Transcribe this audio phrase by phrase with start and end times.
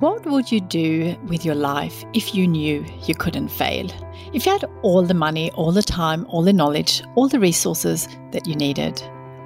[0.00, 3.86] What would you do with your life if you knew you couldn't fail?
[4.32, 8.08] If you had all the money, all the time, all the knowledge, all the resources
[8.32, 9.00] that you needed?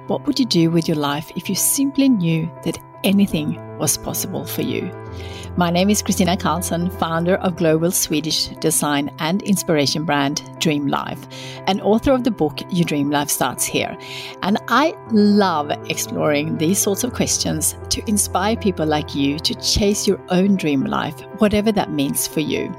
[0.07, 4.45] What would you do with your life if you simply knew that anything was possible
[4.45, 4.91] for you?
[5.57, 11.19] My name is Kristina Karlsson, founder of global Swedish design and inspiration brand Dream Life,
[11.67, 13.97] and author of the book Your Dream Life Starts Here.
[14.43, 20.07] And I love exploring these sorts of questions to inspire people like you to chase
[20.07, 22.73] your own dream life, whatever that means for you.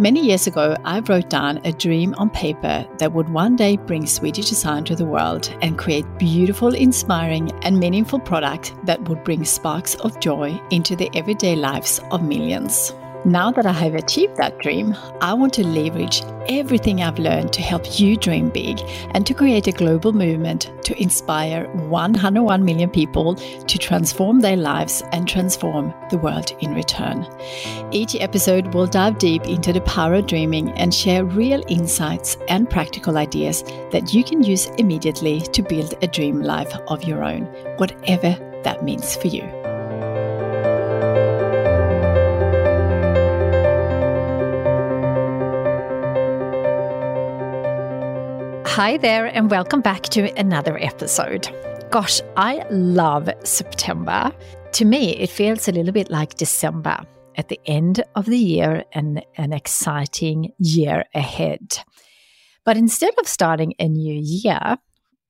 [0.00, 4.06] Many years ago, I wrote down a dream on paper that would one day bring
[4.06, 9.44] Swedish design to the world and create beautiful, inspiring, and meaningful products that would bring
[9.44, 12.92] sparks of joy into the everyday lives of millions.
[13.24, 17.60] Now that I have achieved that dream, I want to leverage everything I've learned to
[17.60, 23.34] help you dream big and to create a global movement to inspire 101 million people
[23.34, 27.26] to transform their lives and transform the world in return.
[27.90, 32.70] Each episode will dive deep into the power of dreaming and share real insights and
[32.70, 37.46] practical ideas that you can use immediately to build a dream life of your own,
[37.78, 39.57] whatever that means for you.
[48.72, 51.48] Hi there, and welcome back to another episode.
[51.90, 54.30] Gosh, I love September.
[54.72, 57.00] To me, it feels a little bit like December
[57.34, 61.78] at the end of the year and an exciting year ahead.
[62.64, 64.76] But instead of starting a new year,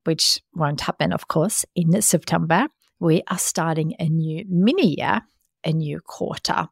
[0.04, 2.66] which won't happen, of course, in September,
[3.00, 5.22] we are starting a new mini year,
[5.64, 6.68] a new quarter.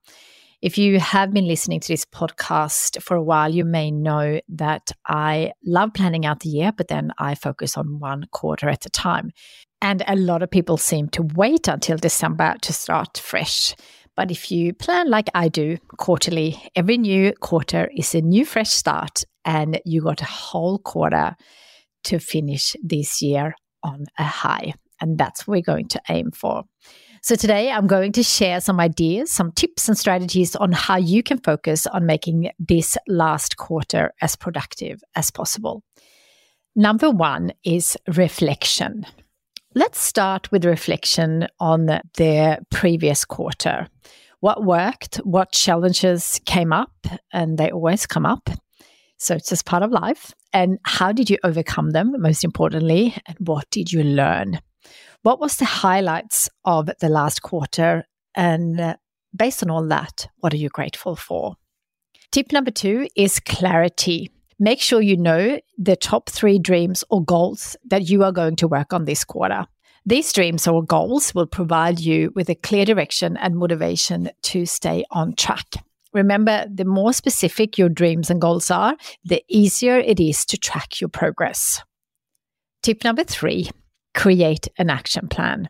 [0.67, 4.91] If you have been listening to this podcast for a while, you may know that
[5.07, 8.91] I love planning out the year, but then I focus on one quarter at a
[8.91, 9.31] time.
[9.81, 13.77] And a lot of people seem to wait until December to start fresh.
[14.17, 18.71] But if you plan like I do quarterly, every new quarter is a new fresh
[18.71, 21.37] start, and you got a whole quarter
[22.07, 23.55] to finish this year
[23.85, 24.75] on a high.
[25.01, 26.65] And that's what we're going to aim for.
[27.27, 31.25] So today I'm going to share some ideas, some tips and strategies on how you
[31.25, 35.83] can focus on making this last quarter as productive as possible.
[36.77, 39.07] Number one is reflection.
[39.75, 43.89] Let's start with reflection on the previous quarter.
[44.39, 45.17] What worked?
[45.25, 46.93] What challenges came up?
[47.33, 48.51] And they always come up.
[49.17, 50.33] So it's just part of life.
[50.53, 53.17] And how did you overcome them, most importantly?
[53.27, 54.61] And what did you learn?
[55.23, 58.05] What was the highlights of the last quarter?
[58.35, 58.97] And uh,
[59.35, 61.57] based on all that, what are you grateful for?
[62.33, 64.31] Tip number two is clarity.
[64.59, 68.69] Make sure you know the top three dreams or goals that you are going to
[68.69, 69.67] work on this quarter.
[70.05, 75.05] These dreams or goals will provide you with a clear direction and motivation to stay
[75.11, 75.67] on track.
[76.13, 81.01] Remember, the more specific your dreams and goals are, the easier it is to track
[81.01, 81.83] your progress.
[82.83, 83.69] Tip number three
[84.17, 85.69] create an action plan.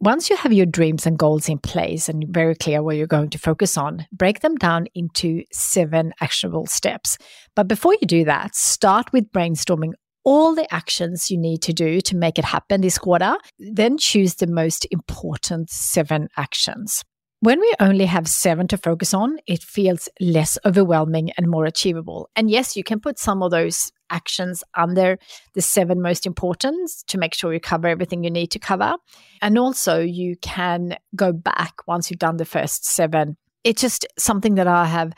[0.00, 3.30] Once you have your dreams and goals in place and very clear what you're going
[3.30, 7.16] to focus on, break them down into seven actionable steps.
[7.54, 9.92] But before you do that, start with brainstorming
[10.24, 13.36] all the actions you need to do to make it happen this quarter.
[13.58, 17.04] Then choose the most important seven actions.
[17.40, 22.30] When we only have seven to focus on, it feels less overwhelming and more achievable.
[22.34, 25.18] And yes, you can put some of those actions under
[25.54, 28.94] the seven most important to make sure you cover everything you need to cover.
[29.42, 33.36] And also, you can go back once you've done the first seven.
[33.62, 35.14] It's just something that I have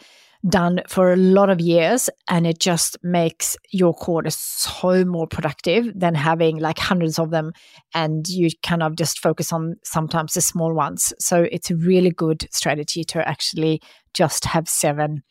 [0.49, 5.93] done for a lot of years and it just makes your quarter so more productive
[5.99, 7.53] than having like hundreds of them
[7.95, 12.11] and you kind of just focus on sometimes the small ones so it's a really
[12.11, 13.81] good strategy to actually
[14.15, 15.23] just have seven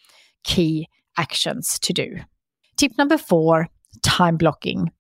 [0.44, 2.18] key actions to do
[2.78, 3.68] tip number 4
[4.04, 4.92] time blocking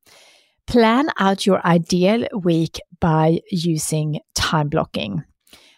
[0.68, 5.24] plan out your ideal week by using time blocking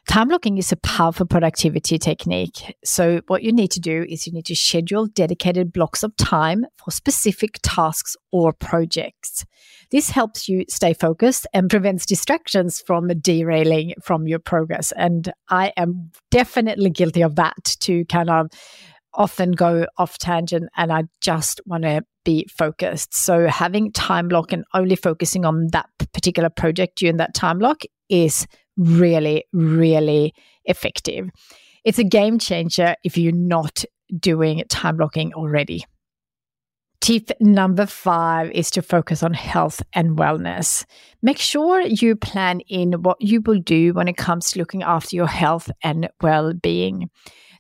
[0.07, 2.77] Time blocking is a powerful productivity technique.
[2.85, 6.65] So, what you need to do is you need to schedule dedicated blocks of time
[6.77, 9.43] for specific tasks or projects.
[9.91, 14.93] This helps you stay focused and prevents distractions from derailing from your progress.
[14.93, 18.47] And I am definitely guilty of that to kind of
[19.17, 23.15] often go off tangent and I just want to be focused.
[23.15, 27.81] So having time block and only focusing on that particular project during that time block
[28.09, 28.47] is
[28.77, 30.33] really, really
[30.65, 31.29] effective.
[31.83, 33.83] It's a game changer if you're not
[34.19, 35.85] doing time blocking already.
[36.99, 40.83] Tip number five is to focus on health and wellness.
[41.21, 45.15] Make sure you plan in what you will do when it comes to looking after
[45.15, 47.09] your health and well being.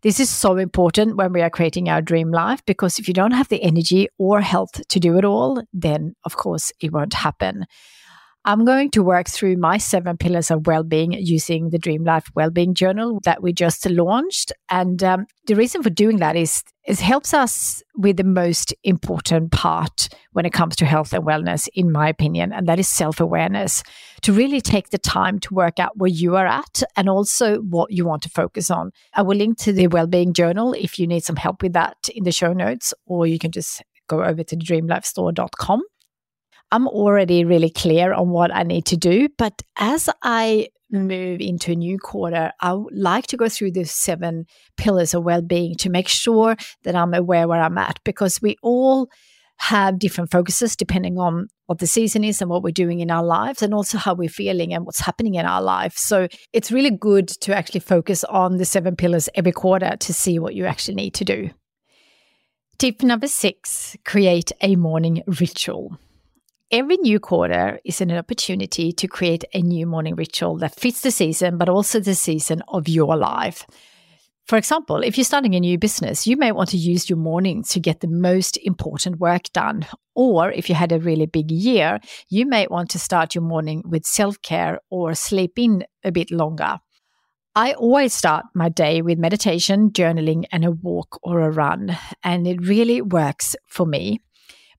[0.03, 3.31] This is so important when we are creating our dream life because if you don't
[3.31, 7.65] have the energy or health to do it all, then of course it won't happen.
[8.47, 12.75] I'm going to work through my seven pillars of well-being using the Dream Life Wellbeing
[12.75, 14.53] Journal that we just launched.
[14.69, 19.51] And um, the reason for doing that is it helps us with the most important
[19.51, 23.83] part when it comes to health and wellness, in my opinion, and that is self-awareness.
[24.21, 27.91] To really take the time to work out where you are at and also what
[27.91, 28.91] you want to focus on.
[29.13, 32.23] I will link to the Wellbeing Journal if you need some help with that in
[32.23, 35.81] the show notes, or you can just go over to dreamlifestore.com
[36.71, 39.29] I'm already really clear on what I need to do.
[39.37, 43.85] But as I move into a new quarter, I would like to go through the
[43.85, 44.45] seven
[44.77, 48.57] pillars of well being to make sure that I'm aware where I'm at because we
[48.61, 49.09] all
[49.59, 53.23] have different focuses depending on what the season is and what we're doing in our
[53.23, 55.97] lives and also how we're feeling and what's happening in our life.
[55.97, 60.37] So it's really good to actually focus on the seven pillars every quarter to see
[60.37, 61.49] what you actually need to do.
[62.77, 65.97] Tip number six create a morning ritual.
[66.69, 71.11] Every new quarter is an opportunity to create a new morning ritual that fits the
[71.11, 73.65] season, but also the season of your life.
[74.47, 77.69] For example, if you're starting a new business, you may want to use your mornings
[77.69, 79.85] to get the most important work done.
[80.13, 83.81] Or if you had a really big year, you may want to start your morning
[83.85, 86.79] with self care or sleep in a bit longer.
[87.55, 91.97] I always start my day with meditation, journaling, and a walk or a run.
[92.23, 94.19] And it really works for me.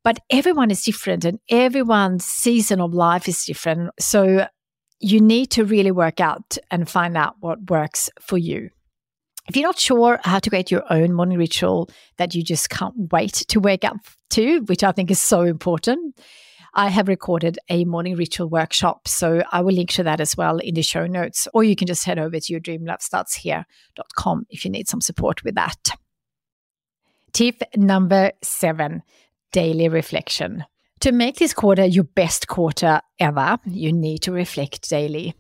[0.09, 3.91] But everyone is different and everyone's season of life is different.
[4.01, 4.47] So
[5.01, 8.71] you need to really work out and find out what works for you.
[9.51, 12.95] If you're not sure how to create your own morning ritual that you just can't
[13.13, 13.99] wait to wake up
[14.31, 16.19] to, which I think is so important,
[16.73, 19.09] I have recorded a morning ritual workshop.
[19.09, 21.87] So I will link to that as well in the show notes, or you can
[21.87, 25.99] just head over to your dreamlifestartshere.com if you need some support with that.
[27.35, 29.03] Tip number seven
[29.53, 30.65] daily reflection.
[31.01, 35.35] To make this quarter your best quarter ever, you need to reflect daily.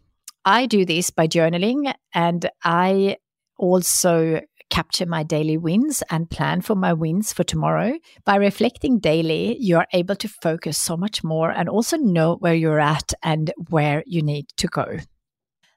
[0.44, 3.16] I do this by journaling and I
[3.58, 4.40] also
[4.70, 7.94] capture my daily wins and plan for my wins for tomorrow.
[8.24, 12.54] By reflecting daily, you are able to focus so much more and also know where
[12.54, 14.98] you're at and where you need to go.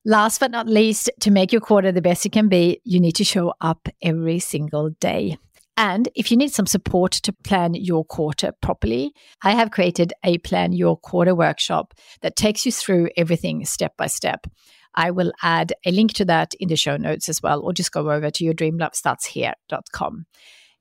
[0.03, 3.15] Last but not least, to make your quarter the best it can be, you need
[3.15, 5.37] to show up every single day.
[5.81, 10.37] And if you need some support to plan your quarter properly, I have created a
[10.37, 14.45] Plan Your Quarter workshop that takes you through everything step by step.
[14.93, 17.91] I will add a link to that in the show notes as well, or just
[17.91, 20.27] go over to your dreamlifestartshere.com.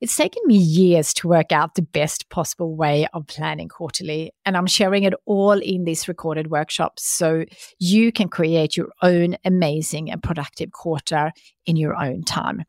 [0.01, 4.55] It's taken me years to work out the best possible way of planning quarterly, and
[4.55, 7.45] I'm sharing it all in this recorded workshop so
[7.79, 11.31] you can create your own amazing and productive quarter
[11.65, 12.65] in your own time.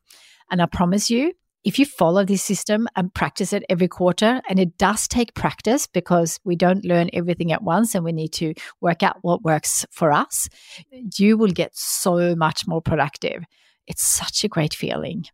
[0.49, 1.33] And I promise you,
[1.63, 5.87] if you follow this system and practice it every quarter, and it does take practice
[5.87, 9.85] because we don't learn everything at once and we need to work out what works
[9.91, 10.49] for us,
[11.17, 13.43] you will get so much more productive.
[13.87, 15.25] It's such a great feeling.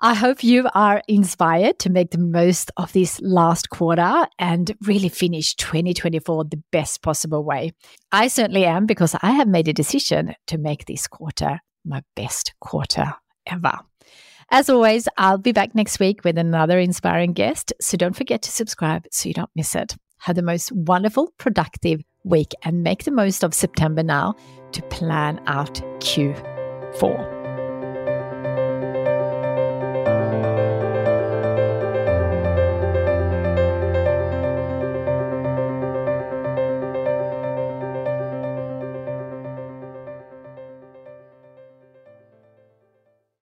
[0.00, 5.08] I hope you are inspired to make the most of this last quarter and really
[5.08, 7.72] finish 2024 the best possible way.
[8.12, 12.54] I certainly am because I have made a decision to make this quarter my best
[12.60, 13.14] quarter
[13.44, 13.87] ever.
[14.50, 17.72] As always, I'll be back next week with another inspiring guest.
[17.82, 19.94] So don't forget to subscribe so you don't miss it.
[20.20, 24.34] Have the most wonderful, productive week and make the most of September now
[24.72, 27.37] to plan out Q4.